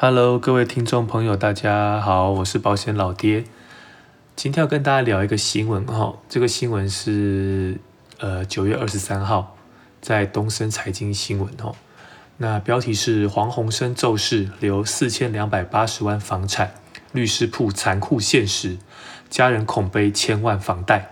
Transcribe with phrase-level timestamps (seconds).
[0.00, 3.42] Hello，各位听众朋友，大家好，我是保险老爹。
[4.36, 7.80] 今天要跟大家聊一个新闻哈，这个新闻是
[8.20, 9.56] 呃九月二十三号
[10.00, 11.74] 在东森财经新闻哦。
[12.36, 16.74] 那标题是黄鸿升骤逝，留四千两百八十万房产，
[17.10, 18.78] 律师铺残酷现实，
[19.28, 21.10] 家人恐背千万房贷。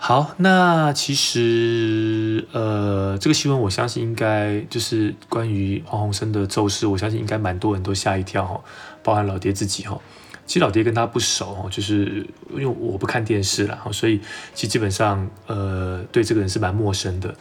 [0.00, 8.60] 好，那其实呃，这个新闻我相信应该就是关于黄鸿升的走势，我相信应该蛮多人都吓一跳哈，
[9.02, 10.00] 包含老爹自己哈。
[10.46, 14.20] 其实老爹跟他不熟哈，就是因为我不看电视了，所以
[14.54, 17.34] 其实基本上呃对这个人是蛮陌生的。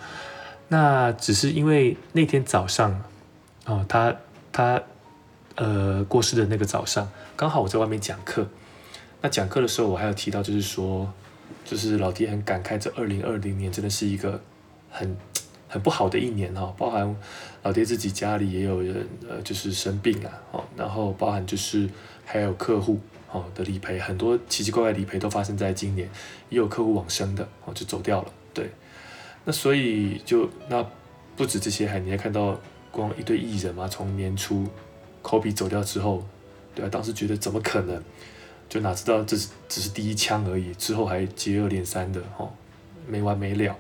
[0.68, 3.02] 那只是因为那天早上
[3.66, 4.14] 哦，他
[4.52, 4.82] 他
[5.56, 8.48] 呃过世的那个早上，刚好我在外面讲课，
[9.22, 11.14] 那讲课的时候我还有提到就是说。
[11.66, 14.42] 就是老爹很感慨，这二零二零年真的是一个
[14.90, 15.18] 很
[15.70, 17.14] 很不好的一年哈，包含
[17.62, 21.90] 老爹自己家里也有人呃，就是生病了哦，然后包含就是
[22.24, 26.10] 还有客户哦的理赔，很多奇奇怪怪理赔都发生在今年，
[26.50, 28.70] 也有客户往生的哦就走掉了，对，
[29.44, 30.86] 那所以就那
[31.36, 32.58] 不止这些，还你还看到
[32.90, 34.66] 光一堆艺人嘛，从年初
[35.22, 36.26] 科比走掉之后，
[36.74, 38.02] 对啊，当时觉得怎么可能？
[38.70, 42.50] 就哪知道这是只是第一枪而已，之后还接二连三的哈，
[43.08, 43.76] 没完没了！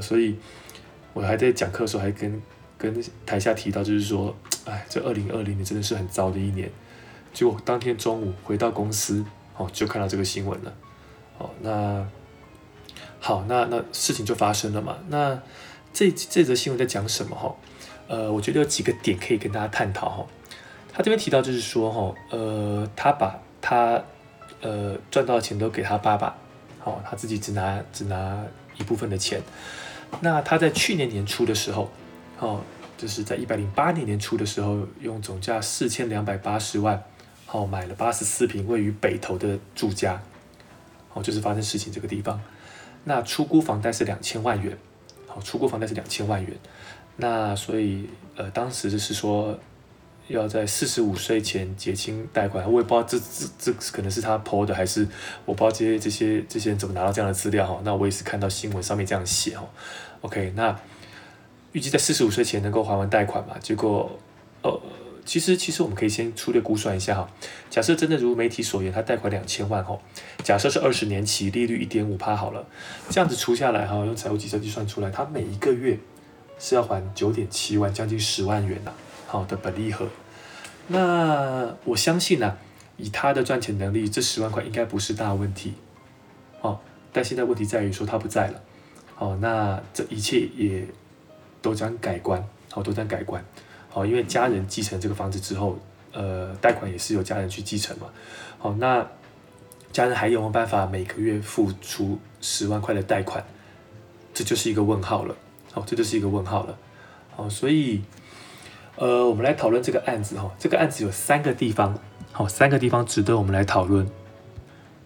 [0.00, 0.36] 所以
[1.12, 2.42] 我还在讲课的时候还跟
[2.76, 4.34] 跟台下提到，就是说，
[4.66, 6.70] 哎，这二零二零年真的是很糟的一年。
[7.32, 9.24] 结果当天中午回到公司，
[9.56, 10.72] 哦，就看到这个新闻了。
[11.38, 12.06] 哦，那
[13.18, 14.98] 好，那那事情就发生了嘛。
[15.08, 15.40] 那
[15.92, 17.54] 这这则新闻在讲什么哈？
[18.06, 20.26] 呃，我觉得有几个点可以跟大家探讨哈。
[20.92, 23.98] 他这边提到就是说哈，呃，他把他
[24.60, 26.36] 呃赚到的钱都给他爸爸，
[26.80, 28.44] 好，他自己只拿只拿
[28.76, 29.40] 一部分的钱。
[30.20, 31.90] 那他在去年年初的时候，
[32.38, 32.60] 哦，
[32.98, 37.02] 就是在一百零八年年初的时候，用总价四千两百八十万，
[37.46, 40.20] 好买了八十四平位于北投的住家，
[41.14, 42.38] 哦，就是发生事情这个地方。
[43.04, 44.76] 那出估房贷是两千万元，
[45.26, 46.54] 好，出估房贷是两千万元。
[47.16, 49.58] 那所以呃，当时就是说。
[50.28, 53.18] 要在四十五岁前结清贷款，我也不知道这
[53.60, 55.06] 这这可能是他 PO 的，还是
[55.44, 57.80] 我不知道这些这些这些人怎么拿到这样的资料哈。
[57.84, 59.64] 那我也是看到新闻上面这样写哈。
[60.22, 60.74] OK，那
[61.72, 63.56] 预计在四十五岁前能够还完贷款嘛？
[63.58, 64.18] 结果
[64.62, 64.80] 呃，
[65.26, 67.28] 其实其实我们可以先粗略估算一下哈。
[67.68, 69.98] 假设真的如媒体所言，他贷款两千万哈，
[70.42, 72.66] 假设是二十年期，利率一点五趴好了，
[73.10, 75.98] 这样子除下来哈，用财务计算计算出来，他每一个月
[76.58, 78.92] 是要还九点七万，将近十万元呐。
[79.34, 80.06] 好的本利和，
[80.86, 82.56] 那我相信呢，
[82.96, 85.74] 以他的赚钱能力，这十万块应该不是大问题，
[86.60, 86.78] 哦，
[87.12, 88.62] 但现在问题在于说他不在了，
[89.18, 90.86] 哦，那这一切也
[91.60, 92.40] 都将改观，
[92.70, 93.44] 好，都将改观，
[93.90, 95.76] 好，因为家人继承这个房子之后，
[96.12, 98.06] 呃，贷款也是由家人去继承嘛，
[98.60, 99.04] 好，那
[99.90, 103.44] 家人还有没有办法每个月付出十万块的贷款？
[104.32, 105.34] 这就是一个问号了，
[105.72, 106.78] 好，这就是一个问号了，
[107.34, 108.00] 好，所以。
[108.96, 110.54] 呃，我们来讨论这个案子哈。
[110.58, 111.98] 这个案子有三个地方，
[112.30, 114.08] 好，三个地方值得我们来讨论。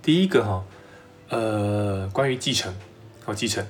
[0.03, 0.65] 第一个哈，
[1.31, 2.75] 呃，关于继承，
[3.25, 3.67] 好继承，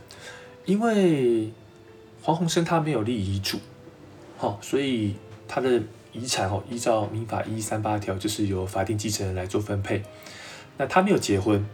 [0.64, 1.52] 因为
[2.20, 3.58] 黄鸿升他没有立遗嘱，
[4.36, 5.14] 好，所以
[5.46, 5.80] 他的
[6.12, 10.02] 遗产哦，依照民法一三八条，就是由法定继承人来做分配。
[10.76, 11.64] 那他没有结婚，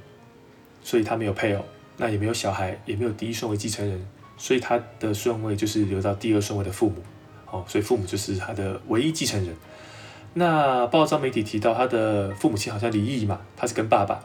[0.83, 1.65] 所以他没有配偶，
[1.97, 4.06] 那也没有小孩，也没有第一顺位继承人，
[4.37, 6.97] 所以他的顺位就是留到第二顺位的父母。
[7.54, 9.54] 哦，所以父母就是他的唯一继承人。
[10.32, 14.20] 那报章媒体提到他的父母亲好像离异嘛，他是跟爸爸。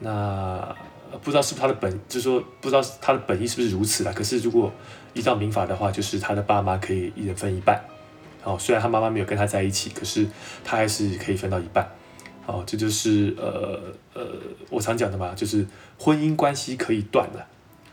[0.00, 0.76] 那
[1.22, 4.12] 不知道是不是他的本，就是说不知道他的本意是不是如此啦。
[4.12, 4.72] 可是如果
[5.12, 7.80] 依照民法的话，就是他的爸妈可以一人分一半。
[8.42, 10.26] 哦，虽然他妈妈没有跟他在一起，可是
[10.64, 11.88] 他还是可以分到一半。
[12.46, 13.80] 哦，这就是呃
[14.14, 14.26] 呃
[14.68, 15.64] 我常讲的嘛，就是
[15.96, 17.46] 婚姻关系可以断了，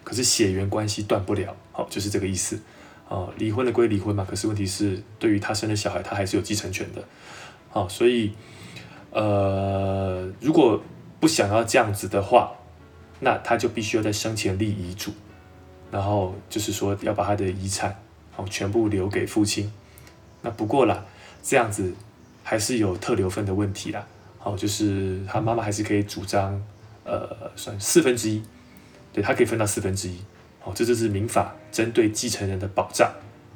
[0.03, 1.56] 可是血缘关系断不了。
[1.72, 2.59] 好，就是这个意思。
[3.12, 7.04] 哦，离婚了归离婚嘛，可是问题是，对于他生的小孩，他还是有继承权的。
[7.70, 8.31] 好，所以，
[9.10, 10.81] 呃，如果
[11.19, 12.54] 不想要这样子的话，
[13.19, 15.12] 那他就必须要在生前立遗嘱，
[15.92, 17.94] 然后就是说要把他的遗产
[18.38, 19.69] 哦全部留给父亲。
[20.42, 21.04] 那不过啦，
[21.44, 21.94] 这样子
[22.46, 24.07] 还是有特留份的问题啦。
[24.40, 26.64] 好，就是他妈妈还是可以主张，
[27.04, 28.42] 呃，算四分之一，
[29.12, 30.18] 对他可以分到四分之一。
[30.63, 33.12] 哦，这就是民法针对继承人的保障，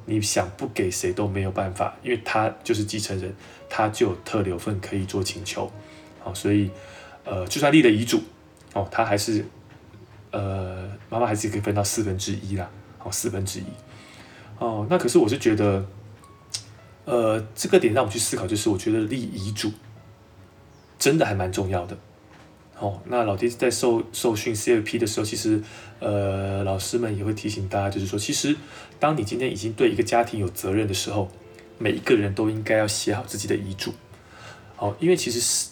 [0.06, 3.34] 你想不给谁都没有办法，因为他就是继承人，
[3.70, 5.72] 他就有特留份可以做请求。
[6.20, 6.72] 好，所以
[7.24, 8.22] 呃，就算立了遗嘱，
[8.74, 9.46] 哦，他还是
[10.32, 12.70] 呃，妈妈还是可以分到四分之一啦。
[12.98, 13.66] 好，四分之一。
[14.58, 15.86] 哦，那可是我是觉得，
[17.06, 19.72] 呃，这个点让我去思考，就是我觉得立遗嘱
[20.98, 21.96] 真的还蛮重要的。
[22.78, 25.62] 哦，那老爹在受受训 CFP 的时候，其实
[26.00, 28.56] 呃，老师们也会提醒大家，就是说，其实
[29.00, 31.30] 当你今天已经对一个家庭有责任的时候，
[31.78, 33.94] 每一个人都应该要写好自己的遗嘱。
[34.76, 35.70] 好，因为其实是，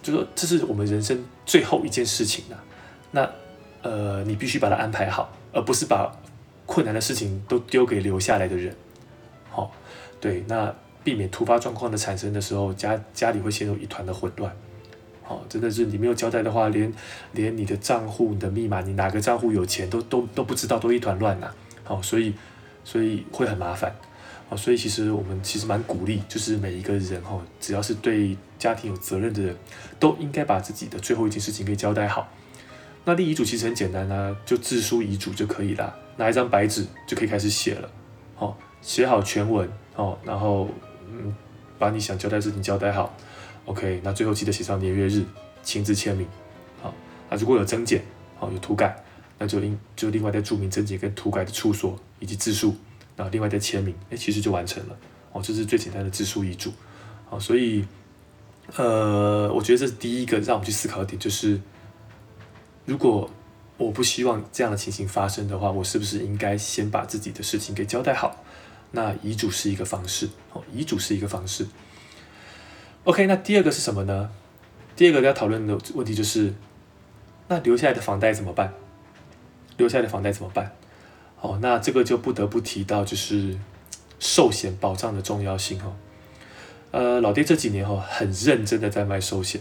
[0.00, 2.62] 就说这是我们人生最后一件事情啊。
[3.10, 3.28] 那
[3.82, 6.16] 呃，你必须把它安排好，而不是把
[6.66, 8.74] 困难的事情都丢给留下来的人。
[9.50, 9.72] 好，
[10.20, 10.72] 对，那
[11.02, 14.56] 避免突发状况的产生的时候，家家里会陷入一团的混乱。
[15.26, 16.92] 好，真的是你没有交代的话，连
[17.32, 21.50] 连你的账户、你的密码、你哪个账户有钱都都都不知道，都一团乱呐。
[21.82, 22.34] 好，所以
[22.84, 23.90] 所以会很麻烦。
[24.50, 29.56] 好，所以其实我们其实蛮鼓励，就是每一个人哈，只要是对家庭有责任的人，
[29.98, 32.28] 都应该把自己的最后一件事情给交代好。
[33.06, 37.88] 那立遗嘱其实很简单啊，就自书遗嘱就可以了，拿一张白纸就可以开始写了。
[38.34, 39.66] 好，写好全文
[39.96, 40.68] 哦，然后
[41.10, 41.34] 嗯，
[41.78, 43.16] 把你想交代的事情交代好。
[43.66, 45.24] OK，那最后记得写上年月日，
[45.62, 46.26] 亲自签名。
[46.82, 46.94] 好，
[47.30, 48.02] 那如果有增减，
[48.38, 48.96] 好有涂改，
[49.38, 52.74] 那就另就另外再注明增减跟涂改的处所以及字数。
[53.16, 54.98] 然后另外再签名，哎，其实就完成了
[55.30, 56.72] 哦，这是最简单的自书遗嘱，
[57.30, 57.84] 好，所以，
[58.74, 61.60] 呃，我觉得这是第一个让我们去思考的点，就是
[62.84, 63.30] 如果
[63.76, 68.44] 我不希望这样的情形发生的话，我是不是应该先把自己的事情给交代好？
[68.90, 71.64] 那遗嘱是一个方式，哦，遗嘱是一个方式。
[73.04, 74.30] OK，那第二个是什么呢？
[74.96, 76.54] 第二个要讨论的问题就是，
[77.48, 78.72] 那留下来的房贷怎么办？
[79.76, 80.72] 留下来的房贷怎么办？
[81.42, 83.58] 哦，那这个就不得不提到就是
[84.18, 85.94] 寿险保障的重要性哈。
[86.92, 89.60] 呃，老爹这几年哈很认真的在卖寿险，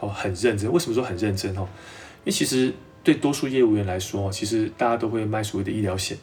[0.00, 0.72] 哦，很认真。
[0.72, 1.62] 为什么说很认真哈？
[1.62, 2.74] 因为其实
[3.04, 6.18] 对多数业务员来说，其实大家都会卖所谓的医疗险，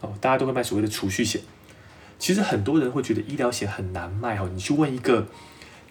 [0.00, 1.40] 哦，大家都会卖所谓的储蓄险。
[2.18, 4.48] 其实很多人会觉得医疗险很难卖哈。
[4.52, 5.28] 你去问一个，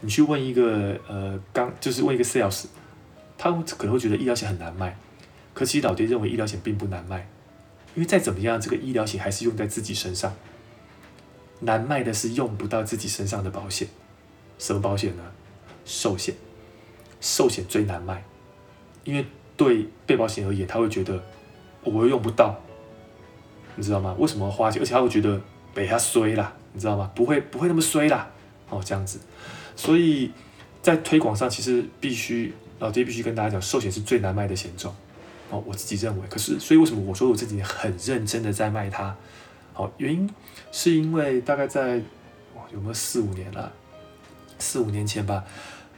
[0.02, 2.66] 你去问一个呃，刚就是问一个 sales，
[3.38, 4.98] 他可能会觉得医疗险很难卖。
[5.54, 7.28] 可其实老爹认为医疗险并不难卖。
[7.94, 10.34] 因为再怎么样，这个医疗险还是用在自己身上。
[11.60, 13.88] 难卖的是用不到自己身上的保险，
[14.58, 15.24] 什么保险呢？
[15.84, 16.34] 寿险，
[17.20, 18.24] 寿险最难卖，
[19.04, 19.26] 因为
[19.58, 21.22] 对被保险而言，他会觉得
[21.84, 22.60] 我又用不到，
[23.76, 24.16] 你知道吗？
[24.18, 24.82] 为什么花钱？
[24.82, 25.40] 而且他会觉得
[25.74, 27.12] 被他衰啦，你知道吗？
[27.14, 28.32] 不会不会那么衰啦，
[28.70, 29.20] 哦这样子，
[29.82, 30.32] 所以
[30.80, 34.94] 在推广上，其实必须老爹必须跟大家讲，寿险是最难卖的险种。
[35.50, 39.16] 哦，我自己认为，可是，所以为什么我说我自己很认真的在卖它？
[39.74, 40.30] 好，原因
[40.72, 42.00] 是因为大概在
[42.72, 43.74] 有没有四五年了？
[44.60, 45.44] 四五年前吧，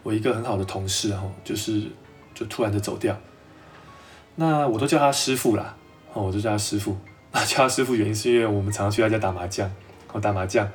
[0.01, 1.83] 我一个很好的同事哦，就是
[2.33, 3.19] 就突然的走掉。
[4.35, 5.75] 那我都叫他师傅啦，
[6.13, 6.95] 哦，我就叫他师傅。
[7.35, 9.69] 那叫他师傅原因是因为我们常常去他家打麻将，
[10.13, 10.65] 哦，打麻将。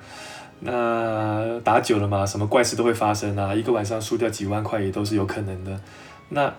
[0.60, 5.80] 那打久了嘛，什么怪事都会发生啊，一个晚上输掉几万块也都是有可能的。
[6.30, 6.52] 那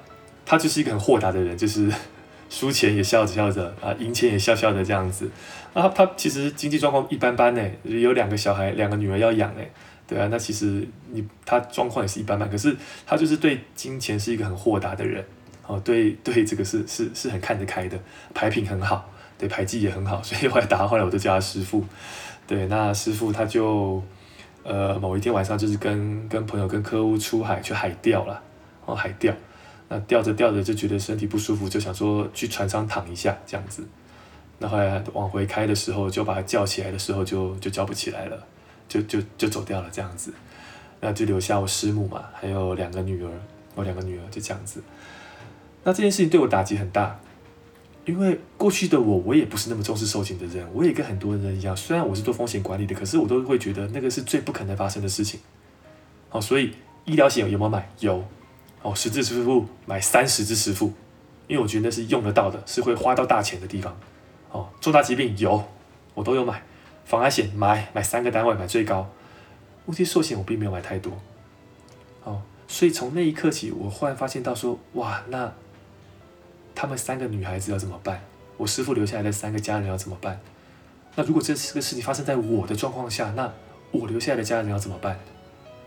[0.46, 1.92] 他就是一个很豁达的人，就是
[2.50, 5.30] 输钱也笑着笑着啊，赢钱也笑笑的这样子。
[5.74, 9.62] 啊，他其实经济状况一般般呢，有两个小孩，两个女儿要养呢，
[10.08, 12.76] 对啊，那其实你他状况也是一般般，可是
[13.06, 15.24] 他就是对金钱是一个很豁达的人，
[15.68, 18.00] 哦，对对，这个是是是很看得开的，
[18.34, 19.08] 牌品很好，
[19.38, 21.86] 对牌技也很好，所以后来打后来我都叫他师傅。
[22.50, 24.02] 对，那师傅他就
[24.64, 28.42] 呃某一天晚上就是跟跟朋友跟客户出海去海钓了，
[28.88, 29.32] 哦海钓。
[29.88, 33.88] 那钓着钓着就觉得身体不舒服，就想说去船上躺一下这样子。
[34.58, 38.44] 那后来往回开的时候，就把他叫起来的时候，就就叫不起来了，
[38.88, 40.34] 就就就走掉了这样子。
[41.02, 43.30] 那就留下我师母嘛，还有两个女儿，
[43.76, 44.82] 我两个女儿就这样子。
[45.84, 47.20] 那这件事情对我打击很大，
[48.10, 55.40] 因为过去的我，我也不是那么重视寿险的人，我也跟很多人一样，虽然我是做风险管理的，可是我都会觉得那个是最不可能发生的事情。
[56.28, 56.74] 好，所以
[57.06, 57.88] 医疗险有没有买？
[58.00, 58.24] 有。
[58.82, 60.92] 哦，十支十付买三十支十付，
[61.48, 63.96] 因为我觉得那是用得到的，是会花到大钱的地方。
[64.52, 65.64] 哦，重大疾病有，
[66.16, 66.64] 我都有买。
[67.06, 69.08] 防癌险买买三个单位，买最高。
[69.86, 71.14] 物业寿险我并没有买太多。
[72.24, 75.54] 哦，所以从那一刻起，我忽然发现到说，哇，那
[76.82, 78.24] 他们三个女孩子要怎么办？
[78.56, 80.40] 我师傅留下来的三个家人要怎么办？
[81.14, 83.52] 那如果这这个事情发生在我的状况下，那
[83.92, 85.20] 我留下来的家人要怎么办？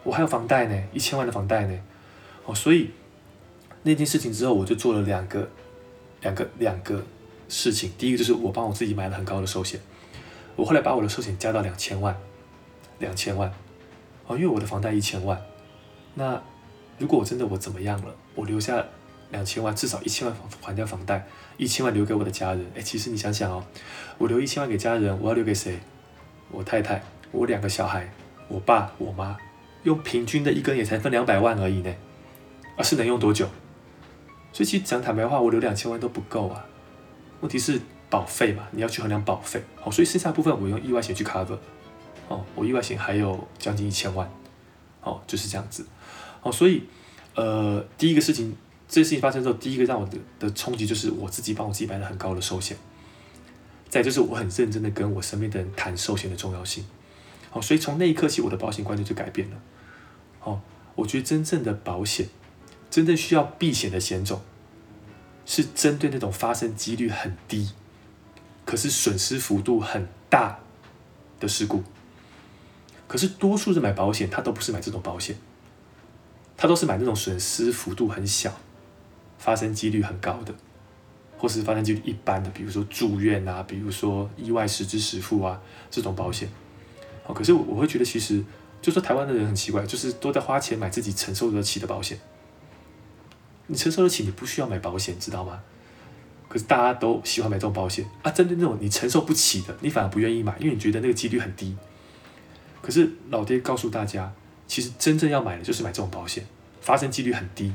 [0.05, 1.81] 我还有房贷呢，一千万的房贷呢。
[2.45, 2.91] 哦，所以
[3.85, 5.49] 那件事情之后，我就做了两个、
[6.21, 7.03] 两个、两个
[7.49, 7.91] 事情。
[7.97, 9.81] 第一个就是我帮我自己买了很高的寿险，
[10.57, 12.15] 我后来把我的寿险加到两千万，
[12.99, 13.51] 两千万。
[14.27, 15.41] 哦，因为我的房贷一千万，
[16.13, 16.39] 那
[16.99, 18.85] 如果我真的我怎么样了，我留下
[19.33, 22.65] 两千万，至少一千万还掉房贷，一千万留给我的家人。
[22.77, 23.65] 哎，其实你想想哦，
[24.19, 25.81] 我留一千万给家人，我要留给谁？
[26.51, 28.13] 我太太，我两个小孩，
[28.47, 29.37] 我爸、我妈
[29.83, 31.93] 用平均的一根也才分两百万而已呢，
[32.77, 33.49] 啊，是能用多久？
[34.53, 36.65] 所以其实讲坦白话，我留两千万都不够啊。
[37.41, 39.63] 问题是保费嘛，你要去衡量保费。
[39.81, 41.59] 好，所以剩下部分我用意外险去 cover。
[42.29, 44.31] 哦，我意外险还有将近一千万。
[45.01, 45.87] 哦，就是这样子。
[46.43, 46.85] 哦，所以
[47.35, 48.55] 呃，第一个事情，
[48.93, 52.77] 这事情发生之后，第一个让我的的冲击就是我自己帮我自己买了很高的寿险。
[53.89, 56.85] 再就是我很认真的跟我身边的人谈寿险的重要性。
[57.49, 59.57] 好，所以从那一刻起，我的保险观念就改变了。
[60.41, 60.61] 好，
[60.95, 62.29] 我觉得真正的保险，
[62.91, 64.43] 真正需要避险的险种，
[65.47, 67.71] 是针对那种发生几率很低，
[68.67, 70.59] 可是损失幅度很大
[71.41, 71.83] 的事故。
[73.09, 75.35] 可是多数人买保险，他都不是买这种保险，
[76.59, 78.55] 他都是买那种损失幅度很小、
[79.43, 80.55] 发生几率很高的。
[81.37, 86.49] 或是发生几率一般的，比如说住院啊，比如说意外实支实付啊，这种保险。
[87.25, 88.41] 好，可是我我会觉得，其实
[88.81, 92.17] 就说台湾的人很奇怪，就是都在花钱买自己承受得起的保险。
[93.67, 95.61] 你承受得起，你不需要买保险，知道吗？
[96.49, 101.77] 可是大家都喜欢买这种保险啊，针对那种你承受不起的，你反而不愿意买，因为你觉得那个几率很低。
[102.81, 104.33] 可是老爹告诉大家，
[104.69, 106.47] 其实真正要买的就是买这种保险，
[106.81, 107.75] 发生几率很低，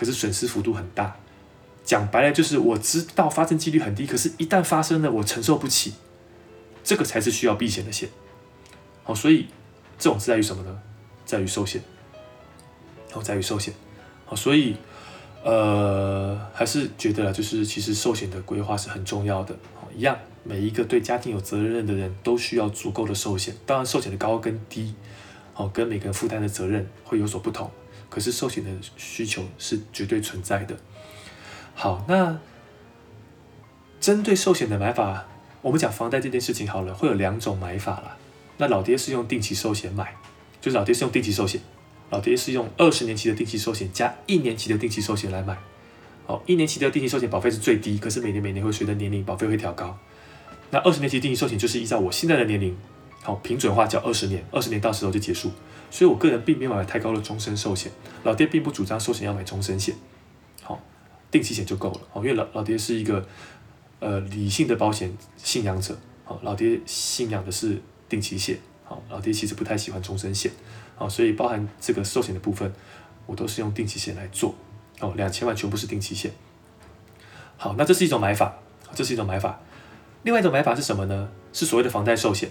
[0.00, 1.14] 可是损失幅度很大。
[1.84, 5.92] 讲白了就是我知道发生几率很低，可是，一旦发生了，我承受不起，
[6.82, 8.08] 这个才是需要避险的险。
[9.02, 9.46] 好，所以
[9.98, 10.80] 这种是在于什么呢？
[11.26, 11.82] 在于寿险。
[13.12, 13.74] 好，在于寿险。
[14.24, 14.74] 好，所以
[15.44, 19.54] 呃，还是觉得就是其实寿险的规划是很重要的。
[19.74, 23.54] 好，一样，每一个对家庭有责任的人都需要足够的寿险。
[23.66, 24.94] 当然，寿险的高跟低，
[25.52, 27.70] 好，跟每个人负担的责任会有所不同。
[28.10, 30.76] 可是，寿险的需求是绝对存在的。
[31.74, 32.38] 好，那
[34.00, 35.26] 针对寿险的买法，
[35.62, 38.16] 我们讲房贷这件事情好了，会有两种买法了。
[38.58, 40.16] 那老爹是用定期寿险买，
[40.60, 41.60] 就是老爹是用定期寿险，
[42.10, 45.56] 老爹是用二十年期的定期寿险加一年期的定期寿险来买。
[46.26, 49.96] 好，一年期的定期寿险保费是最低，可是每年每年会随着年龄保费会调高。
[50.70, 52.76] 那二十年期定期寿险就是依照我现在的年龄，
[53.22, 55.50] 好平准化缴二十年，二十年到时候就结束。
[55.90, 57.90] 所以我个人并没有买太高的终身寿险，
[58.22, 59.94] 老爹并不主张寿险要买终身险。
[60.62, 60.80] 好
[61.30, 62.00] 定期险就够了。
[62.12, 63.26] 好，因为老老爹是一个
[63.98, 70.50] 呃理性的保险信仰者，好，老爹信仰的是定期险，好，老爹其实不太喜欢终身险，
[70.96, 72.72] 好，所以包含这个寿险的部分，
[73.26, 74.54] 我都是用定期险来做，
[75.00, 76.30] 哦，两千万全部是定期险，
[77.56, 78.56] 好，那这是一种买法，
[78.94, 79.60] 这是一种买法，
[80.22, 81.28] 另外一种买法是什么呢？
[81.52, 82.48] 是所谓的房贷寿险，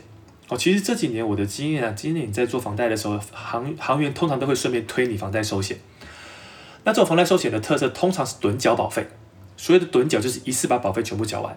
[0.50, 5.77] 哦，其实这几年我的经验啊，今年你在做房贷的时候，行行员通常都会顺便推你房贷寿险。
[6.84, 9.08] 那这种房贷寿险的特色通常是趸缴保费，
[9.56, 11.56] 所谓的趸缴就是一次把保费全部缴完。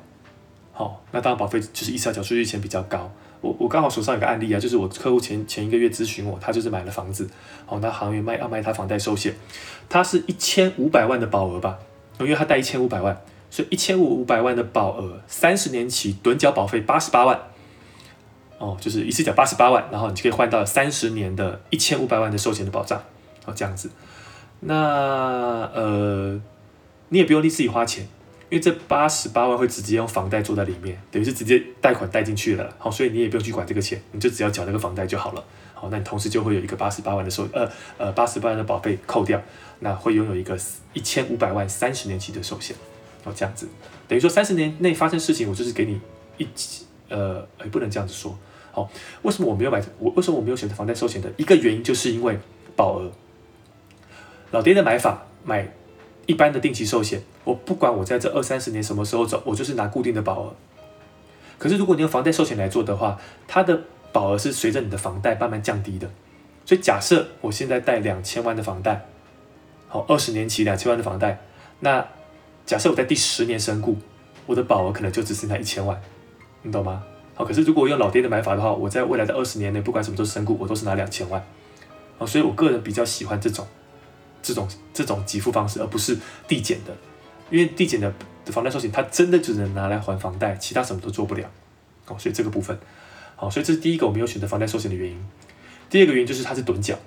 [0.72, 3.10] 好，那当然保费就是一次要缴出去钱比较高。
[3.40, 7.28] 我我刚好手上有个案例啊，就是我客户前前一个月咨询我，他就是买了房子，
[7.66, 9.34] 好，那行员卖要卖他房贷寿险，
[9.88, 11.78] 他是一千五百万的保额吧，
[12.20, 13.20] 因为他贷一千五百万，
[13.50, 17.40] 所以一千五五百万的保额，三十年期趸缴保费八十八万，
[18.62, 22.96] 哦，就是一次缴八十八万，然后你就可以换到三十年的一千五百万的寿险的保障，
[23.44, 23.90] 哦，这样子。
[24.60, 26.40] 那呃，
[27.08, 28.04] 你也不用你自己花钱，
[28.48, 39.42] 因为这八十八万会直接用房贷做在里面，等于是直接贷款贷进去了，好，所以你也不用去管这个钱，你就只要缴那个房贷就好了，好，那你同时就会有一个八十八万的寿，呃呃八十八万的保费扣掉，
[39.80, 40.56] 那会拥有一个
[40.92, 42.76] 一千五百万三十年期的寿险，
[43.24, 43.66] 哦，这样子，
[44.06, 46.00] 等于说三十年内发生事情，我就是给你
[46.38, 46.46] 一，
[47.08, 48.38] 呃，也不能这样子说，
[48.72, 48.90] 好，
[49.22, 52.38] 为什么我没有买，我为什么我没有选择房贷寿险的一个原因，就是因为
[52.74, 53.12] 保额。
[54.50, 55.70] 老爹的买法，买
[56.26, 60.54] 一般的定期寿险，我不管我在这二三十年什么时候走，我就是拿固定的保额。
[61.58, 66.10] 可是如果你用房贷寿险来做的话，它的保额是随着你的房贷慢慢降低的。
[66.64, 69.06] 所以假设我现在贷两千万的房贷，
[69.88, 71.40] 好，二十年期两千万的房贷，
[71.80, 72.06] 那
[72.64, 73.98] 假设我在第十年身故，
[74.46, 76.00] 我的保额可能就只剩下一千万，
[76.62, 77.02] 你懂吗？
[77.34, 81.44] 好，可是如果我用老爹的买法的话，我在未来的二十年内，不管什么时候身故，我都是拿两千万。
[82.18, 83.66] 好，所以我个人比较喜欢这种。
[84.44, 86.92] 这种这种给付方式，而不是递减的，
[87.48, 88.12] 因为递减的
[88.46, 91.48] 房贷寿险，它真的只能拿来还房贷，其他什么都做不了。
[92.08, 92.76] 哦，所以这个部分，
[93.36, 95.16] 好，所以这是第一个我没有选择房贷寿险的原因。
[95.88, 96.98] 第二个原因就是它是趸缴，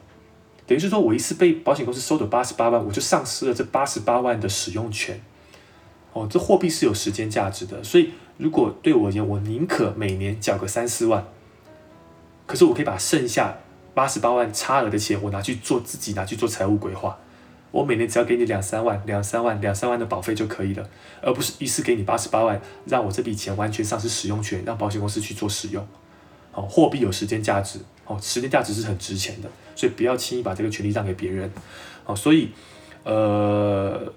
[0.65, 5.21] 等于是说我一次被保险公司收走八十八万，我就丧失了这八十八万的使用权。
[6.13, 11.25] 哦，这货币是有时间价值的，所以如果对我而言，我宁可每年缴个三四万，
[12.45, 13.57] 可是我可以把剩下
[13.93, 17.17] 八十八万差额的钱，我拿去做自己拿去做财务规划。
[17.71, 20.89] 我每年只要给你两三万、两三万、两三万的保费就可以了，
[21.21, 25.85] 而不是一次给你八十八万，让我这笔钱完全丧失使用权，让保险公司去做使用。
[26.51, 31.51] 好，货币有时间价值，哦，时间价值是很值钱的，所以不要轻易把这个权利让给别人，
[32.05, 32.51] 哦，所以
[33.03, 34.13] 呃，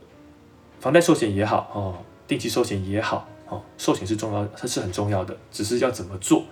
[0.78, 1.98] 房贷寿险也好，哦，
[2.28, 6.45] 定期寿险也好，哦，寿险是重要，它是很重要的，只是要怎么做，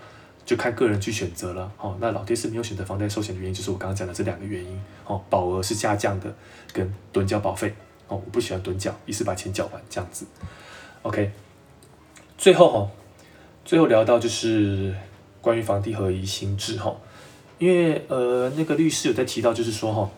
[0.45, 6.35] 就看个人去选择了，哦，那老爹是没有选择房贷寿险的原因，就是我刚刚讲的这两个原因，哦，保额是下降的，
[6.73, 7.75] 跟趸缴保费，
[8.09, 10.25] 哦，我不喜欢趸缴，一次把钱缴完这样子
[11.03, 11.31] ，OK，
[12.39, 12.91] 最后哈，
[13.65, 14.95] 最后聊到就是
[15.41, 16.97] 关于房地合一新制哈。
[17.59, 20.11] 因为呃，那个律师有在提到，就是说哈，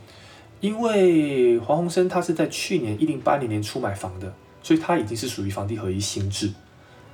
[0.60, 6.52] 因为黄鸿升他是在去年一零八零年初买房的，所以他已经是属于房地合一新制。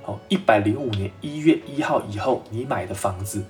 [0.05, 3.43] 好，一百零五年一月一号以后你买的房子，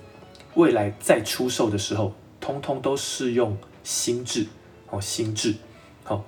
[0.54, 4.46] 未来再出售的时候，通通都适用新制。
[4.88, 5.54] 哦，新制。
[6.02, 6.24] 好，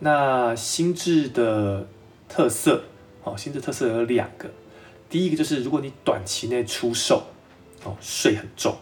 [0.00, 1.86] 那新制的
[2.28, 2.82] 特色，
[3.22, 4.50] 哦，新制特色有两个。
[5.08, 7.22] 第一个就是如果你短期内出售，
[7.84, 8.76] 哦，税很重。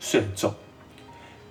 [0.00, 0.52] 税很重。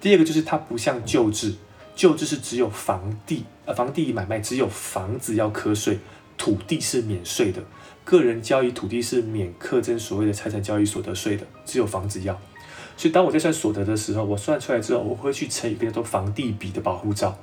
[0.02, 1.54] 第二个就是它不像旧制，
[1.96, 6.00] 旧制是只有房地呃房地买卖只有房子要课税，
[6.38, 7.64] 土地是免税的。
[8.10, 12.36] 个人交易土地是免课征所谓的财产交易所得税的，只有房子要。
[12.98, 17.38] 所以当我在算所得的时候，我算出来之后，我会去乘以一个叫做房地比的保护罩。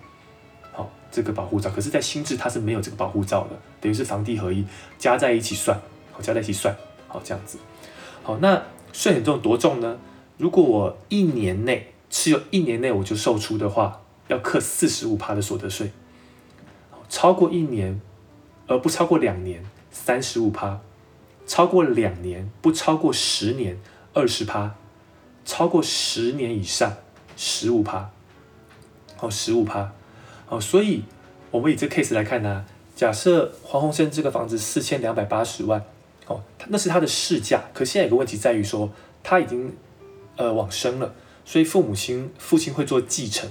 [0.73, 4.65] 好，这个保护罩，可是，在新制它是没有这个保护罩的，等于是房地合一
[4.99, 5.81] 加在一起算，
[6.11, 7.59] 好加在一起算，好这样子。
[8.25, 8.61] 好，那
[8.93, 9.97] 税很重多重呢？
[10.37, 15.93] 如果我一年内持有一年内我就售出的话，要课四十五趴的所得税。
[17.09, 18.01] 超过一年
[18.67, 19.65] 而不超过两年，
[20.05, 20.81] 三十五趴；
[21.47, 23.79] 超过两年不超过十年，
[24.13, 24.71] 二十趴；
[25.45, 26.97] 超过十年以上，
[27.37, 28.11] 十五趴。
[29.21, 29.93] 哦，十五趴。
[30.49, 31.05] 哦，所以
[31.51, 35.83] 我们以这 case 来看呢，假设黄鸿升这个房子四千两百八十万，
[36.27, 37.65] 哦，那是他的市价。
[37.73, 38.91] 可现在有个问题在于说，
[39.23, 39.75] 他已经。
[40.39, 41.15] 呃，往生了，
[41.47, 43.49] 所以父母亲父亲会做继承，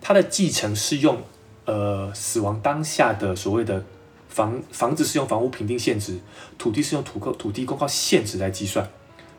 [0.00, 1.22] 他的继承是用
[1.64, 3.84] 呃死亡当下的所谓的
[4.28, 6.18] 房房子是用房屋评定现值，
[6.56, 8.88] 土地是用土购土地公告现值来计算，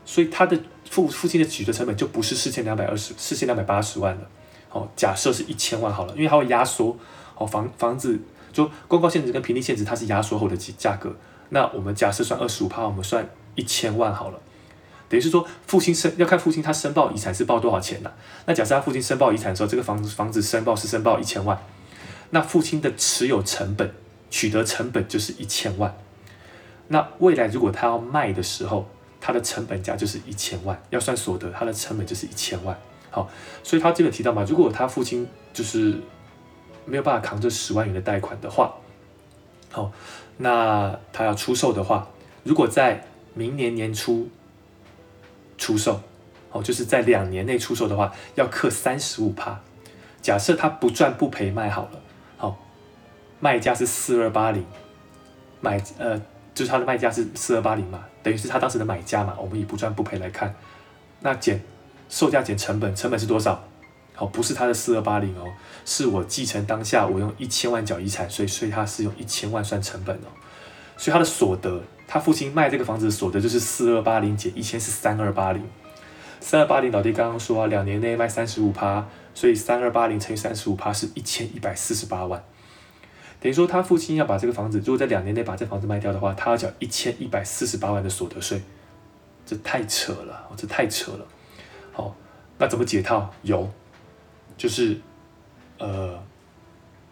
[0.03, 4.21] 所以他的父父亲的取得成本就不是四千两百二十四千两百八十万了，
[4.67, 6.97] 好，假设是一千万好了，因为它会压缩，
[7.35, 8.19] 好房房子
[8.51, 11.15] 就公告现值跟评定现值它是压缩后的价价格，
[11.49, 14.39] 那我们假设算二十五趴，我们算一千万好了。
[15.07, 18.11] 等于是说，父亲申要看父亲他申报遗产是报多少钱呢？
[18.45, 21.59] 那假设他父亲申报遗产的时候，这个房子房子申报是申报一千万，
[22.29, 23.91] 那父亲的持有成本、
[24.29, 25.95] 取得成本就是一千万。
[26.87, 28.87] 那未来如果他要卖的时候，
[29.21, 32.77] 他的成本价就是一千万，要算所得，他的成本就是一千万。
[33.09, 33.29] 好，
[33.63, 35.99] 所以他这边提到嘛，如果他父亲就是
[36.85, 38.73] 没有办法扛这十万元的贷款的话，
[39.71, 39.91] 好，
[40.37, 42.07] 那他要出售的话，
[42.43, 44.29] 如果在明年年初。
[45.61, 46.01] 出售，
[46.53, 49.59] 哦，就是在两年内出售的话，要克三十五趴。
[50.21, 52.01] 假设他不赚不赔卖好了，
[53.39, 54.65] 卖价是四二八零，
[55.61, 56.19] 买呃，
[56.53, 59.35] 就是他的卖价是四二八零嘛，等于是他当时的买价嘛。
[59.39, 60.53] 我们以不赚不赔来看，
[61.21, 61.61] 那减
[62.09, 63.63] 售价减成本，成本是多少？
[64.13, 65.45] 好，不是他的四二八零哦，
[65.85, 70.27] 是我继承当下我用一千万缴遗产税，所以他是用一千万算成本哦，
[70.97, 71.81] 所以他的所得。
[72.11, 75.63] 他父亲卖这个房子的所得就是四二八零减一千是三二八零，
[76.39, 82.43] 三二八零老弟刚刚说啊，两年内卖三十五趴，所以三二八零乘以三十五趴是一千一百四十八万，
[83.41, 88.61] 等于说他父亲要把这个房子，如果在两年内把这房子卖掉的话，他要缴一千一百四十八万的所得税，
[89.45, 91.25] 这太扯了，这太扯了。
[91.93, 92.15] 好，
[92.57, 93.33] 那怎么解套？
[93.43, 93.69] 有，
[94.57, 94.99] 就是
[95.77, 96.21] 呃，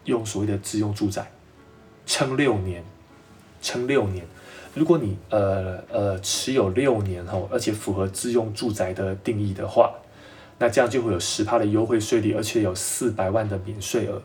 [0.04, 1.30] 用所谓的自用住宅，
[2.04, 2.84] 撑六年，
[3.62, 4.26] 撑六年。
[4.74, 9.94] 如果你呃呃持有六年后，而且符合自用住宅的定义的话，
[10.58, 14.22] 那这样就会有十趴的优惠税率，而且有四百万的免税额。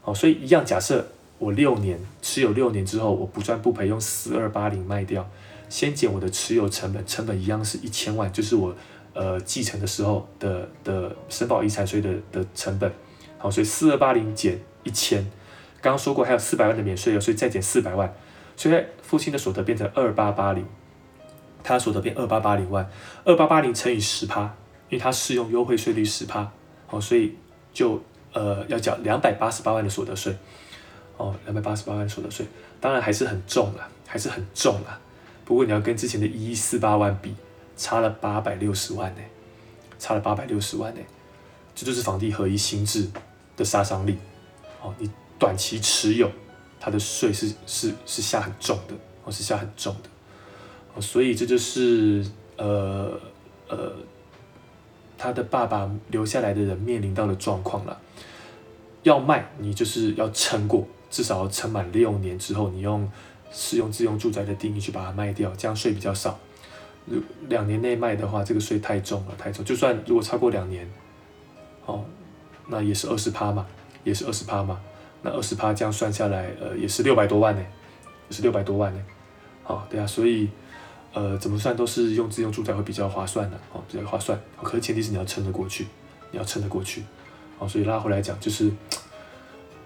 [0.00, 1.06] 好，所以一样，假设
[1.40, 5.26] 我六年持有六年之后，我不赚不赔，用四二八零卖掉，
[5.70, 8.74] 先减我的持有成本，成本一样是一千万，就是我
[9.14, 12.92] 呃继承的时候的的申报遗产税的的成本。
[13.38, 15.22] 好，所以四二八零减一千，
[15.80, 18.14] 刚刚说过还有四百万的免税额，所以再减四百万。
[18.54, 20.62] 所以父亲的所得变成二八八零，
[21.64, 22.86] 他的所得变二八八零万，
[23.24, 24.42] 二八八零乘以十趴，
[24.90, 26.52] 因为他适用优惠税率十趴，
[26.86, 27.34] 好，所以
[27.72, 28.02] 就
[28.34, 30.36] 呃要缴两百八十八万的所得税，
[31.20, 32.46] 哦，两百八十八万所得税，
[32.80, 34.98] 当然还是很重啊，还是很重啊。
[35.44, 37.34] 不过你要跟之前的一一四八万比，
[37.76, 39.20] 差了八百六十万呢，
[39.98, 41.00] 差了八百六十万呢，
[41.74, 43.06] 这就是房地合一新制
[43.56, 44.16] 的杀伤力，
[44.80, 46.30] 哦，你短期持有。
[46.82, 50.08] 它的税是是是下很重的，哦是下很重的，
[50.94, 52.24] 哦所以这就是
[52.56, 53.20] 呃
[53.68, 53.92] 呃
[55.18, 58.00] 他的爸爸留下来的人面临到的状况了。
[59.02, 63.10] 要卖，你就是要撑过，至少要撑满六年之后，你用
[63.50, 66.38] 适用自用住宅的定义去把它卖掉，这样税比较少。
[67.06, 69.64] 如两年内卖的话，这个税太重了，太重。
[69.64, 70.88] 就算如果超过两年，
[71.86, 72.04] 哦，
[72.68, 73.66] 那也是二十趴嘛，
[74.04, 74.80] 也是二十趴嘛。
[75.22, 77.60] 那二十趴这样算下来，呃，也是六百多万呢，
[78.28, 79.00] 也是六百多万呢。
[79.64, 80.48] 好，对啊，所以，
[81.12, 84.38] 呃，怎么算都是用自用住宅会比较划算的，哦，比较划算。
[84.62, 85.86] 可是前提是你要撑得过去，
[86.30, 87.02] 你要撑得过去。
[87.58, 88.70] 好，所以拉回来讲，就是，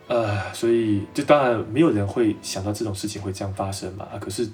[0.07, 4.49] 呃，所以就当然没有人会想到这种事情会这样发生嘛，啊，可是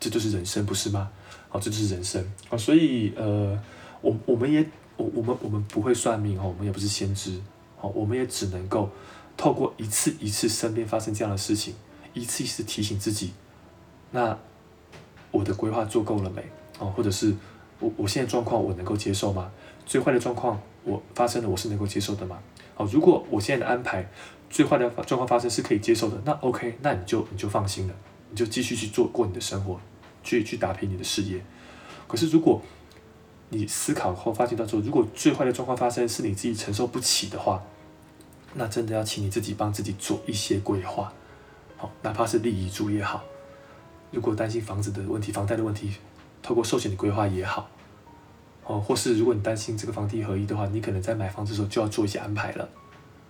[0.00, 1.10] 这就是人生，不是吗？
[1.48, 2.22] 好，这就是人生。
[2.50, 3.58] 啊，所以，呃，
[4.00, 4.64] 我我们也
[4.96, 7.40] 我我们我们不会算命哦，我们也不是先知，
[7.76, 8.90] 好，我们也只能够。
[9.36, 11.72] 透过一次一次身边发生这样的事情，
[12.12, 13.30] 一次一次提醒自己，
[14.10, 14.36] 那
[15.30, 16.44] 我的规划做够了没？
[16.80, 17.32] 哦，或者是
[17.78, 19.48] 我我现在状况我能够接受吗？
[19.86, 22.36] 最坏的状况我发生了我是能够接受的吗？
[22.78, 24.08] 哦，如果我现在的安排
[24.48, 27.94] 最坏的状况发生是可以接受的，那 OK，那你就你就放心了，
[28.30, 29.78] 你就继续去做过你的生活，
[30.22, 31.44] 去去打拼你的事业。
[32.06, 32.62] 可是如果
[33.50, 37.62] 你思考后发现到说，如果最坏的状况发生是你自己承受不起的话，
[38.54, 41.12] 那真的要请你自己帮自己做一些规划，
[41.76, 43.24] 好，哪怕是立遗嘱也好。
[44.10, 45.92] 如果担心房子的问题、房贷的问题，
[46.42, 47.68] 透过寿险的规划也好，
[48.68, 52.68] 哦，或是如果你担心这个房地合一的话，你可能在买房子的时候就要做一些安排了。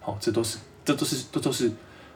[0.00, 1.70] 好，这都是这都是这都是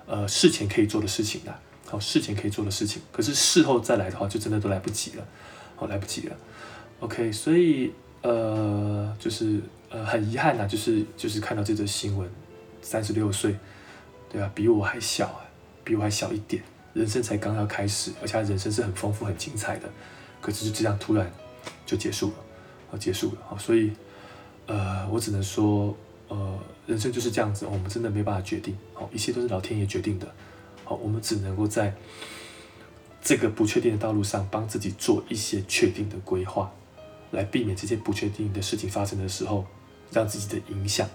[0.06, 1.54] 呃事前可以做的事情的，
[1.86, 3.00] 好，事前可以做的事情。
[3.12, 5.24] 可是事后再来的话，就真的都来不及了，
[5.76, 6.36] 好，来不及了。
[6.98, 12.28] OK，所以呃，就是呃很遗憾呐，就是就是看到这则新闻。
[12.84, 13.54] 三十六岁，
[14.28, 15.46] 对啊，比我还小啊，
[15.84, 16.60] 比我还小一点，
[16.94, 19.88] 人生才刚要开始，而且人生是很丰富、很精彩的，
[20.40, 21.30] 可是就这样突然
[21.86, 22.34] 就结束了，
[22.92, 23.90] 啊，结束了啊，所以，
[24.66, 25.96] 呃，我只能说，
[26.28, 30.32] 呃，人生就是这样子，我们真的没办法决定，好，一切都是老天爷决定的，
[30.84, 31.94] 好，我们只能够在
[33.22, 36.70] 这个不确定的道路上，帮自己做一些确定的规划，
[37.30, 39.64] 来避免这些不确定的事情发生的时候，
[40.12, 41.08] 让自己的影响。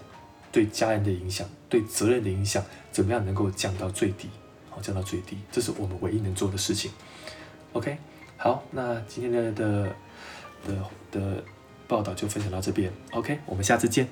[0.50, 4.30] 对家人的影响，对责任的影响，怎么样能够降到最低？
[4.70, 6.90] 好，降到最低，这是我们唯一能做的事情。
[7.74, 7.98] OK，
[8.38, 9.96] 好，那今天的的
[10.66, 10.74] 的
[11.12, 11.44] 的
[11.88, 12.92] 报道就分享到这边。
[13.12, 14.06] OK，我们下次见。